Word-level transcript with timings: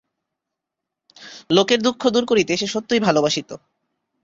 লোকের 1.49 1.79
দুঃখ 1.81 2.01
দূর 2.09 2.23
করিতে 2.25 2.53
সে 2.57 2.67
সত্যই 2.67 2.99
ভালোবাসিত। 2.99 3.49